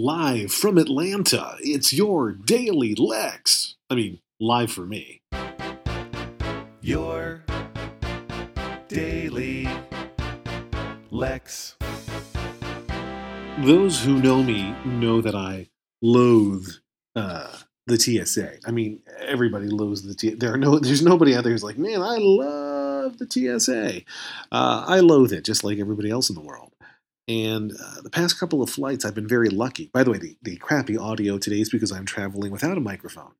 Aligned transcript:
Live 0.00 0.52
from 0.52 0.78
Atlanta, 0.78 1.56
it's 1.58 1.92
your 1.92 2.30
Daily 2.30 2.94
Lex. 2.94 3.74
I 3.90 3.96
mean, 3.96 4.20
live 4.38 4.70
for 4.70 4.86
me. 4.86 5.22
Your 6.80 7.42
Daily 8.86 9.68
Lex. 11.10 11.74
Those 13.58 14.00
who 14.00 14.22
know 14.22 14.40
me 14.44 14.72
know 14.84 15.20
that 15.20 15.34
I 15.34 15.68
loathe 16.00 16.68
uh, 17.16 17.56
the 17.88 17.98
TSA. 17.98 18.58
I 18.64 18.70
mean, 18.70 19.00
everybody 19.18 19.66
loathes 19.66 20.04
the 20.04 20.14
TSA. 20.16 20.36
There 20.36 20.54
are 20.54 20.58
no, 20.58 20.78
there's 20.78 21.02
nobody 21.02 21.34
out 21.34 21.42
there 21.42 21.52
who's 21.52 21.64
like, 21.64 21.76
man, 21.76 22.02
I 22.02 22.18
love 22.20 23.18
the 23.18 23.28
TSA. 23.28 24.02
Uh, 24.52 24.84
I 24.86 25.00
loathe 25.00 25.32
it, 25.32 25.44
just 25.44 25.64
like 25.64 25.80
everybody 25.80 26.08
else 26.08 26.28
in 26.28 26.36
the 26.36 26.40
world. 26.40 26.70
And 27.28 27.72
uh, 27.72 28.00
the 28.00 28.10
past 28.10 28.40
couple 28.40 28.62
of 28.62 28.70
flights, 28.70 29.04
I've 29.04 29.14
been 29.14 29.28
very 29.28 29.50
lucky. 29.50 29.90
By 29.92 30.02
the 30.02 30.10
way, 30.10 30.18
the, 30.18 30.36
the 30.42 30.56
crappy 30.56 30.96
audio 30.96 31.36
today 31.36 31.60
is 31.60 31.68
because 31.68 31.92
I'm 31.92 32.06
traveling 32.06 32.50
without 32.50 32.78
a 32.78 32.80
microphone 32.80 33.32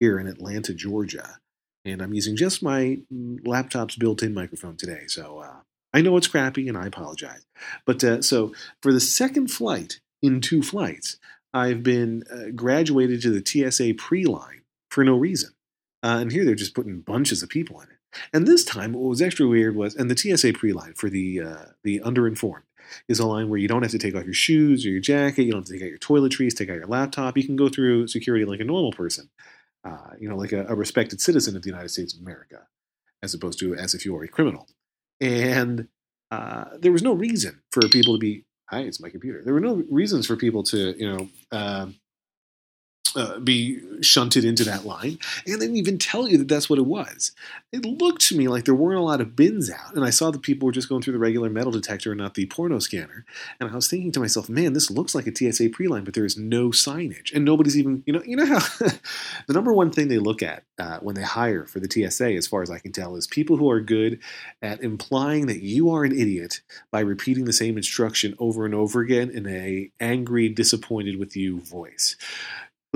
here 0.00 0.18
in 0.18 0.26
Atlanta, 0.26 0.72
Georgia. 0.72 1.38
And 1.84 2.00
I'm 2.00 2.14
using 2.14 2.34
just 2.34 2.62
my 2.62 3.00
mm, 3.12 3.46
laptop's 3.46 3.96
built 3.96 4.22
in 4.22 4.32
microphone 4.32 4.76
today. 4.76 5.02
So 5.06 5.40
uh, 5.40 5.56
I 5.92 6.00
know 6.00 6.16
it's 6.16 6.26
crappy 6.26 6.66
and 6.66 6.78
I 6.78 6.86
apologize. 6.86 7.44
But 7.84 8.02
uh, 8.02 8.22
so 8.22 8.54
for 8.82 8.92
the 8.92 9.00
second 9.00 9.48
flight 9.50 10.00
in 10.22 10.40
two 10.40 10.62
flights, 10.62 11.18
I've 11.52 11.82
been 11.82 12.24
uh, 12.32 12.50
graduated 12.54 13.20
to 13.22 13.30
the 13.30 13.44
TSA 13.70 13.94
pre 13.98 14.24
line 14.24 14.62
for 14.90 15.04
no 15.04 15.14
reason. 15.14 15.50
Uh, 16.02 16.18
and 16.20 16.32
here 16.32 16.44
they're 16.44 16.54
just 16.54 16.74
putting 16.74 17.00
bunches 17.00 17.42
of 17.42 17.50
people 17.50 17.80
in 17.80 17.88
it. 17.88 17.96
And 18.32 18.46
this 18.46 18.64
time, 18.64 18.94
what 18.94 19.08
was 19.08 19.20
extra 19.20 19.46
weird 19.46 19.76
was, 19.76 19.94
and 19.94 20.10
the 20.10 20.16
TSA 20.16 20.54
pre 20.54 20.72
line 20.72 20.94
for 20.94 21.10
the 21.10 21.40
uh, 21.40 21.64
the 21.82 22.00
underinformed 22.00 22.62
is 23.08 23.18
a 23.18 23.26
line 23.26 23.48
where 23.48 23.58
you 23.58 23.68
don't 23.68 23.82
have 23.82 23.90
to 23.92 23.98
take 23.98 24.14
off 24.14 24.24
your 24.24 24.34
shoes 24.34 24.84
or 24.84 24.90
your 24.90 25.00
jacket. 25.00 25.44
You 25.44 25.52
don't 25.52 25.60
have 25.62 25.66
to 25.66 25.72
take 25.72 25.82
out 25.82 25.88
your 25.88 25.98
toiletries, 25.98 26.56
take 26.56 26.70
out 26.70 26.76
your 26.76 26.86
laptop. 26.86 27.36
You 27.36 27.44
can 27.44 27.56
go 27.56 27.68
through 27.68 28.08
security 28.08 28.44
like 28.44 28.60
a 28.60 28.64
normal 28.64 28.92
person, 28.92 29.30
uh, 29.84 30.10
you 30.18 30.28
know, 30.28 30.36
like 30.36 30.52
a, 30.52 30.66
a, 30.66 30.74
respected 30.74 31.20
citizen 31.20 31.56
of 31.56 31.62
the 31.62 31.70
United 31.70 31.90
States 31.90 32.14
of 32.14 32.20
America, 32.20 32.66
as 33.22 33.34
opposed 33.34 33.58
to 33.60 33.74
as 33.74 33.94
if 33.94 34.04
you 34.04 34.14
were 34.14 34.24
a 34.24 34.28
criminal. 34.28 34.66
And 35.20 35.88
uh, 36.30 36.64
there 36.78 36.92
was 36.92 37.02
no 37.02 37.12
reason 37.12 37.62
for 37.70 37.88
people 37.88 38.14
to 38.14 38.18
be. 38.18 38.44
Hi, 38.70 38.80
it's 38.80 39.00
my 39.00 39.10
computer. 39.10 39.42
There 39.44 39.54
were 39.54 39.60
no 39.60 39.84
reasons 39.88 40.26
for 40.26 40.34
people 40.34 40.64
to, 40.64 40.94
you 40.98 41.08
know, 41.08 41.28
uh, 41.52 41.86
uh, 43.14 43.38
be 43.38 43.80
shunted 44.02 44.44
into 44.44 44.64
that 44.64 44.84
line, 44.84 45.18
and 45.44 45.54
they 45.54 45.66
didn't 45.66 45.76
even 45.76 45.98
tell 45.98 46.28
you 46.28 46.38
that 46.38 46.48
that's 46.48 46.70
what 46.70 46.78
it 46.78 46.86
was. 46.86 47.32
It 47.72 47.84
looked 47.84 48.22
to 48.28 48.36
me 48.36 48.48
like 48.48 48.64
there 48.64 48.74
weren't 48.74 48.98
a 48.98 49.02
lot 49.02 49.20
of 49.20 49.36
bins 49.36 49.70
out, 49.70 49.94
and 49.94 50.04
I 50.04 50.10
saw 50.10 50.30
that 50.30 50.42
people 50.42 50.66
were 50.66 50.72
just 50.72 50.88
going 50.88 51.02
through 51.02 51.12
the 51.12 51.18
regular 51.18 51.50
metal 51.50 51.72
detector 51.72 52.12
and 52.12 52.20
not 52.20 52.34
the 52.34 52.46
porno 52.46 52.78
scanner. 52.78 53.24
And 53.60 53.70
I 53.70 53.74
was 53.74 53.88
thinking 53.88 54.12
to 54.12 54.20
myself, 54.20 54.48
man, 54.48 54.72
this 54.72 54.90
looks 54.90 55.14
like 55.14 55.26
a 55.26 55.34
TSA 55.34 55.70
pre-line, 55.70 56.04
but 56.04 56.14
there 56.14 56.24
is 56.24 56.36
no 56.36 56.70
signage, 56.70 57.34
and 57.34 57.44
nobody's 57.44 57.76
even, 57.76 58.02
you 58.06 58.12
know, 58.12 58.22
you 58.24 58.36
know 58.36 58.46
how 58.46 58.58
the 59.46 59.52
number 59.52 59.72
one 59.72 59.90
thing 59.90 60.08
they 60.08 60.18
look 60.18 60.42
at 60.42 60.64
uh, 60.78 60.98
when 61.00 61.14
they 61.14 61.22
hire 61.22 61.66
for 61.66 61.80
the 61.80 61.90
TSA, 61.90 62.34
as 62.34 62.46
far 62.46 62.62
as 62.62 62.70
I 62.70 62.78
can 62.78 62.92
tell, 62.92 63.16
is 63.16 63.26
people 63.26 63.56
who 63.56 63.70
are 63.70 63.80
good 63.80 64.20
at 64.62 64.82
implying 64.82 65.46
that 65.46 65.62
you 65.62 65.90
are 65.90 66.04
an 66.04 66.12
idiot 66.12 66.60
by 66.90 67.00
repeating 67.00 67.44
the 67.44 67.52
same 67.52 67.76
instruction 67.76 68.34
over 68.38 68.64
and 68.64 68.74
over 68.74 69.00
again 69.00 69.30
in 69.30 69.46
a 69.46 69.90
angry, 70.00 70.48
disappointed 70.48 71.18
with 71.18 71.36
you 71.36 71.60
voice. 71.60 72.16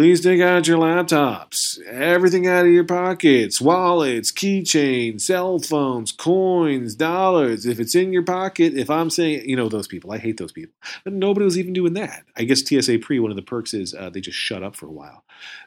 Please 0.00 0.22
take 0.22 0.40
out 0.40 0.66
your 0.66 0.78
laptops, 0.78 1.78
everything 1.82 2.46
out 2.46 2.64
of 2.64 2.72
your 2.72 2.84
pockets, 2.84 3.60
wallets, 3.60 4.32
keychains, 4.32 5.20
cell 5.20 5.58
phones, 5.58 6.10
coins, 6.10 6.94
dollars. 6.94 7.66
If 7.66 7.78
it's 7.78 7.94
in 7.94 8.10
your 8.10 8.24
pocket, 8.24 8.72
if 8.78 8.88
I'm 8.88 9.10
saying, 9.10 9.46
you 9.46 9.56
know, 9.56 9.68
those 9.68 9.86
people, 9.86 10.10
I 10.10 10.16
hate 10.16 10.38
those 10.38 10.52
people. 10.52 10.72
But 11.04 11.12
nobody 11.12 11.44
was 11.44 11.58
even 11.58 11.74
doing 11.74 11.92
that. 11.92 12.24
I 12.34 12.44
guess 12.44 12.66
TSA 12.66 13.00
pre, 13.00 13.20
one 13.20 13.30
of 13.30 13.36
the 13.36 13.42
perks 13.42 13.74
is 13.74 13.92
uh, 13.92 14.08
they 14.08 14.22
just 14.22 14.38
shut 14.38 14.62
up 14.62 14.74
for 14.74 14.86
a 14.86 14.90
while. 14.90 15.22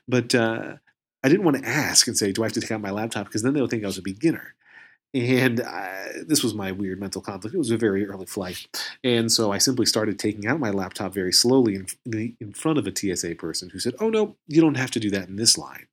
But 0.07 0.33
uh, 0.33 0.77
I 1.23 1.29
didn't 1.29 1.43
want 1.43 1.57
to 1.57 1.69
ask 1.69 2.07
and 2.07 2.17
say, 2.17 2.31
do 2.31 2.41
I 2.41 2.47
have 2.47 2.53
to 2.53 2.61
take 2.61 2.71
out 2.71 2.81
my 2.81 2.89
laptop? 2.89 3.27
Because 3.27 3.43
then 3.43 3.53
they'll 3.53 3.67
think 3.67 3.83
I 3.83 3.87
was 3.87 3.99
a 3.99 4.01
beginner. 4.01 4.55
And 5.13 5.61
I, 5.61 6.07
this 6.25 6.43
was 6.43 6.53
my 6.53 6.71
weird 6.71 6.99
mental 6.99 7.21
conflict. 7.21 7.53
It 7.53 7.59
was 7.59 7.69
a 7.69 7.77
very 7.77 8.05
early 8.07 8.25
flight. 8.25 8.67
And 9.03 9.31
so 9.31 9.51
I 9.51 9.59
simply 9.59 9.85
started 9.85 10.17
taking 10.17 10.47
out 10.47 10.59
my 10.59 10.71
laptop 10.71 11.13
very 11.13 11.31
slowly 11.31 11.75
in, 11.75 12.35
in 12.39 12.53
front 12.53 12.79
of 12.79 12.87
a 12.87 12.95
TSA 12.95 13.35
person 13.35 13.69
who 13.69 13.79
said, 13.79 13.93
Oh, 13.99 14.09
no, 14.09 14.35
you 14.47 14.61
don't 14.61 14.77
have 14.77 14.91
to 14.91 14.99
do 14.99 15.11
that 15.11 15.27
in 15.27 15.35
this 15.35 15.57
line. 15.57 15.87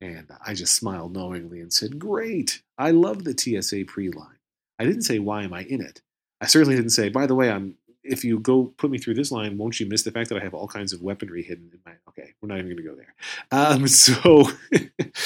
And 0.00 0.30
I 0.44 0.54
just 0.54 0.74
smiled 0.74 1.12
knowingly 1.12 1.60
and 1.60 1.72
said, 1.72 1.98
Great. 1.98 2.62
I 2.76 2.90
love 2.90 3.24
the 3.24 3.36
TSA 3.36 3.84
pre 3.86 4.10
line. 4.10 4.38
I 4.78 4.84
didn't 4.84 5.02
say, 5.02 5.18
Why 5.18 5.42
am 5.42 5.52
I 5.52 5.62
in 5.62 5.80
it? 5.80 6.02
I 6.40 6.46
certainly 6.46 6.76
didn't 6.76 6.90
say, 6.90 7.08
By 7.08 7.26
the 7.26 7.34
way, 7.34 7.50
I'm 7.50 7.76
if 8.08 8.24
you 8.24 8.38
go 8.38 8.72
put 8.78 8.90
me 8.90 8.98
through 8.98 9.14
this 9.14 9.30
line, 9.30 9.58
won't 9.58 9.78
you 9.78 9.86
miss 9.86 10.02
the 10.02 10.10
fact 10.10 10.28
that 10.30 10.38
I 10.38 10.42
have 10.42 10.54
all 10.54 10.66
kinds 10.66 10.92
of 10.92 11.02
weaponry 11.02 11.42
hidden 11.42 11.70
in 11.72 11.78
my? 11.84 11.92
Okay, 12.08 12.34
we're 12.40 12.48
not 12.48 12.58
even 12.58 12.70
going 12.70 12.76
to 12.78 12.82
go 12.82 12.94
there. 12.94 13.14
Um, 13.52 13.86
so, 13.86 14.50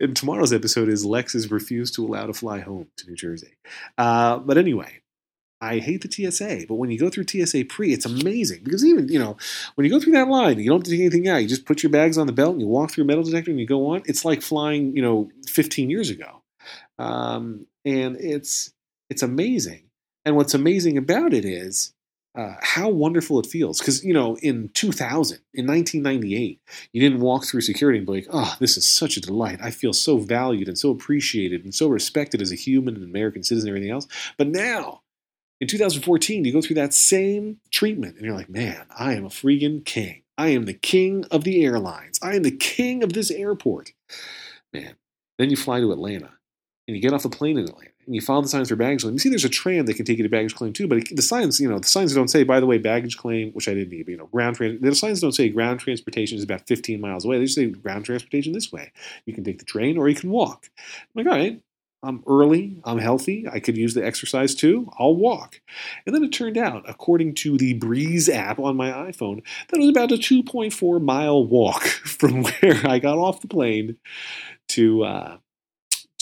in 0.00 0.14
tomorrow's 0.14 0.52
episode 0.52 0.88
is 0.88 1.04
Lex 1.04 1.34
is 1.34 1.50
refused 1.50 1.94
to 1.94 2.06
allow 2.06 2.26
to 2.26 2.34
fly 2.34 2.60
home 2.60 2.88
to 2.96 3.06
New 3.06 3.16
Jersey. 3.16 3.54
Uh, 3.96 4.38
but 4.38 4.58
anyway, 4.58 5.00
I 5.60 5.78
hate 5.78 6.02
the 6.02 6.30
TSA, 6.30 6.66
but 6.68 6.76
when 6.76 6.90
you 6.90 6.98
go 6.98 7.10
through 7.10 7.26
TSA 7.26 7.64
pre, 7.64 7.92
it's 7.92 8.06
amazing 8.06 8.62
because 8.62 8.84
even 8.84 9.08
you 9.08 9.18
know 9.18 9.36
when 9.74 9.84
you 9.84 9.90
go 9.90 9.98
through 9.98 10.12
that 10.12 10.28
line, 10.28 10.58
you 10.58 10.70
don't 10.70 10.84
take 10.84 11.00
anything 11.00 11.26
out. 11.28 11.42
You 11.42 11.48
just 11.48 11.66
put 11.66 11.82
your 11.82 11.90
bags 11.90 12.16
on 12.16 12.26
the 12.26 12.32
belt 12.32 12.52
and 12.52 12.60
you 12.60 12.68
walk 12.68 12.92
through 12.92 13.04
a 13.04 13.06
metal 13.06 13.24
detector 13.24 13.50
and 13.50 13.58
you 13.58 13.66
go 13.66 13.86
on. 13.88 14.02
It's 14.06 14.24
like 14.24 14.40
flying, 14.40 14.94
you 14.96 15.02
know, 15.02 15.30
15 15.48 15.90
years 15.90 16.10
ago, 16.10 16.42
um, 16.98 17.66
and 17.84 18.16
it's 18.16 18.72
it's 19.10 19.22
amazing. 19.22 19.84
And 20.24 20.36
what's 20.36 20.54
amazing 20.54 20.96
about 20.96 21.32
it 21.32 21.44
is 21.44 21.92
uh, 22.38 22.54
how 22.62 22.88
wonderful 22.88 23.40
it 23.40 23.46
feels. 23.46 23.80
Because, 23.80 24.04
you 24.04 24.14
know, 24.14 24.36
in 24.36 24.68
2000, 24.74 25.40
in 25.54 25.66
1998, 25.66 26.60
you 26.92 27.00
didn't 27.00 27.20
walk 27.20 27.44
through 27.44 27.62
security 27.62 27.98
and 27.98 28.06
be 28.06 28.12
like, 28.12 28.28
oh, 28.30 28.56
this 28.60 28.76
is 28.76 28.86
such 28.88 29.16
a 29.16 29.20
delight. 29.20 29.58
I 29.60 29.72
feel 29.72 29.92
so 29.92 30.18
valued 30.18 30.68
and 30.68 30.78
so 30.78 30.92
appreciated 30.92 31.64
and 31.64 31.74
so 31.74 31.88
respected 31.88 32.40
as 32.40 32.52
a 32.52 32.54
human 32.54 32.94
and 32.94 33.04
American 33.04 33.42
citizen 33.42 33.68
and 33.68 33.76
everything 33.76 33.92
else. 33.92 34.06
But 34.36 34.46
now, 34.46 35.02
in 35.60 35.66
2014, 35.66 36.44
you 36.44 36.52
go 36.52 36.62
through 36.62 36.76
that 36.76 36.94
same 36.94 37.58
treatment 37.72 38.16
and 38.16 38.24
you're 38.24 38.36
like, 38.36 38.48
man, 38.48 38.86
I 38.96 39.14
am 39.14 39.24
a 39.24 39.30
freaking 39.30 39.84
king. 39.84 40.22
I 40.38 40.50
am 40.50 40.66
the 40.66 40.74
king 40.74 41.24
of 41.32 41.42
the 41.42 41.64
airlines. 41.64 42.20
I 42.22 42.36
am 42.36 42.44
the 42.44 42.56
king 42.56 43.02
of 43.02 43.14
this 43.14 43.32
airport. 43.32 43.92
Man. 44.72 44.94
Then 45.38 45.50
you 45.50 45.56
fly 45.56 45.80
to 45.80 45.92
Atlanta 45.92 46.37
and 46.88 46.96
you 46.96 47.02
get 47.02 47.12
off 47.12 47.22
the 47.22 47.28
plane 47.28 47.58
in 47.58 47.68
Atlanta 47.68 47.90
and 48.06 48.14
you 48.14 48.22
follow 48.22 48.40
the 48.40 48.48
signs 48.48 48.70
for 48.70 48.76
baggage 48.76 49.02
claim, 49.02 49.12
you 49.12 49.18
see 49.18 49.28
there's 49.28 49.44
a 49.44 49.48
tram 49.50 49.84
that 49.84 49.94
can 49.94 50.06
take 50.06 50.16
you 50.16 50.24
to 50.24 50.30
baggage 50.30 50.54
claim 50.54 50.72
too. 50.72 50.88
But 50.88 50.98
it, 50.98 51.14
the 51.16 51.22
signs, 51.22 51.60
you 51.60 51.68
know, 51.68 51.78
the 51.78 51.86
signs 51.86 52.14
don't 52.14 52.28
say, 52.28 52.42
by 52.42 52.58
the 52.58 52.66
way, 52.66 52.78
baggage 52.78 53.18
claim, 53.18 53.52
which 53.52 53.68
I 53.68 53.74
didn't 53.74 53.90
need, 53.90 54.06
but, 54.06 54.12
you 54.12 54.16
know, 54.16 54.26
ground 54.26 54.56
trans. 54.56 54.80
The 54.80 54.94
signs 54.94 55.20
don't 55.20 55.32
say 55.32 55.50
ground 55.50 55.80
transportation 55.80 56.38
is 56.38 56.44
about 56.44 56.66
15 56.66 56.98
miles 56.98 57.26
away. 57.26 57.38
They 57.38 57.44
just 57.44 57.56
say 57.56 57.66
ground 57.66 58.06
transportation 58.06 58.54
this 58.54 58.72
way. 58.72 58.90
You 59.26 59.34
can 59.34 59.44
take 59.44 59.58
the 59.58 59.66
train 59.66 59.98
or 59.98 60.08
you 60.08 60.16
can 60.16 60.30
walk. 60.30 60.70
I'm 60.78 61.24
like, 61.24 61.26
all 61.26 61.38
right, 61.38 61.60
I'm 62.02 62.22
early, 62.26 62.78
I'm 62.84 62.98
healthy, 62.98 63.46
I 63.52 63.60
could 63.60 63.76
use 63.76 63.92
the 63.92 64.06
exercise 64.06 64.54
too, 64.54 64.88
I'll 64.98 65.16
walk. 65.16 65.60
And 66.06 66.14
then 66.14 66.22
it 66.22 66.32
turned 66.32 66.56
out, 66.56 66.84
according 66.88 67.34
to 67.36 67.58
the 67.58 67.74
Breeze 67.74 68.28
app 68.28 68.58
on 68.58 68.76
my 68.76 68.90
iPhone, 68.90 69.42
that 69.68 69.76
it 69.76 69.80
was 69.80 69.88
about 69.88 70.12
a 70.12 70.14
2.4 70.14 71.02
mile 71.02 71.44
walk 71.44 71.82
from 71.86 72.44
where 72.44 72.80
I 72.86 72.98
got 72.98 73.18
off 73.18 73.42
the 73.42 73.48
plane 73.48 73.96
to 74.68 75.04
uh, 75.04 75.36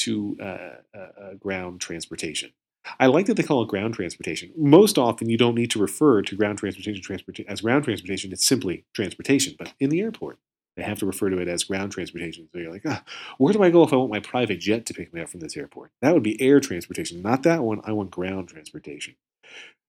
to 0.07 0.37
uh, 0.41 0.45
uh, 0.45 0.99
uh, 0.99 1.35
ground 1.35 1.81
transportation. 1.81 2.53
I 3.01 3.07
like 3.07 3.27
that 3.27 3.37
they 3.37 3.43
call 3.43 3.63
it 3.63 3.69
ground 3.69 3.95
transportation. 3.95 4.53
Most 4.57 4.97
often, 4.97 5.29
you 5.29 5.37
don't 5.37 5.57
need 5.57 5.73
to 5.73 5.81
refer 5.81 6.23
to 6.23 6.37
ground 6.37 6.59
transportation 6.59 7.03
transport- 7.03 7.41
as 7.49 7.61
ground 7.61 7.85
transportation. 7.85 8.33
It's 8.33 8.47
simply 8.47 8.85
transportation. 8.95 9.57
But 9.59 9.73
in 9.81 9.91
the 9.91 10.01
airport, 10.01 10.39
they 10.77 10.85
have 10.85 11.01
to 11.01 11.07
refer 11.07 11.31
to 11.31 11.39
it 11.39 11.49
as 11.49 11.65
ground 11.65 11.91
transportation. 11.91 12.49
So 12.53 12.59
you're 12.59 12.73
like, 12.73 12.83
ah, 12.87 13.03
where 13.39 13.53
do 13.53 13.63
I 13.63 13.71
go 13.71 13.83
if 13.83 13.93
I 13.93 13.97
want 13.97 14.13
my 14.13 14.21
private 14.21 14.61
jet 14.61 14.87
to 14.87 14.95
pick 14.95 15.13
me 15.13 15.21
up 15.21 15.29
from 15.29 15.41
this 15.41 15.57
airport? 15.57 15.91
That 16.01 16.15
would 16.15 16.23
be 16.23 16.41
air 16.41 16.61
transportation, 16.61 17.23
not 17.23 17.43
that 17.43 17.65
one. 17.65 17.81
I 17.85 17.93
want 17.93 18.13
ground 18.13 18.49
transportation. 18.49 19.17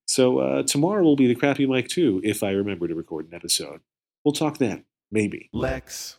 So 0.08 0.38
uh, 0.38 0.62
tomorrow 0.64 1.02
will 1.02 1.16
be 1.16 1.28
the 1.28 1.34
crappy 1.36 1.66
mic 1.66 1.88
too, 1.88 2.20
if 2.24 2.42
I 2.42 2.50
remember 2.50 2.88
to 2.88 2.94
record 2.94 3.28
an 3.28 3.34
episode. 3.34 3.80
We'll 4.24 4.32
talk 4.32 4.58
then, 4.58 4.84
maybe. 5.12 5.50
Lex. 5.52 6.18